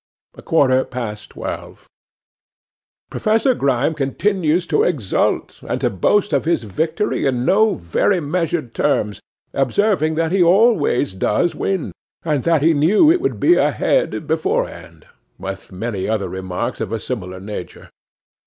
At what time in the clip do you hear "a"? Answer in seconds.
0.33-0.41, 13.53-13.69, 16.91-16.97